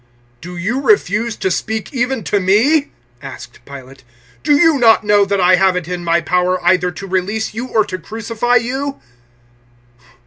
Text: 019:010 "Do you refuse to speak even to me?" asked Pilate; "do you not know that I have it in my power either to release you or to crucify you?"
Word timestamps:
019:010 0.37 0.41
"Do 0.41 0.57
you 0.57 0.81
refuse 0.81 1.35
to 1.35 1.51
speak 1.51 1.93
even 1.93 2.23
to 2.23 2.39
me?" 2.39 2.89
asked 3.21 3.63
Pilate; 3.65 4.03
"do 4.41 4.57
you 4.57 4.79
not 4.79 5.03
know 5.03 5.25
that 5.25 5.39
I 5.39 5.57
have 5.57 5.75
it 5.75 5.87
in 5.87 6.03
my 6.03 6.21
power 6.21 6.57
either 6.65 6.89
to 6.89 7.05
release 7.05 7.53
you 7.53 7.67
or 7.67 7.85
to 7.85 7.99
crucify 7.99 8.55
you?" 8.55 8.99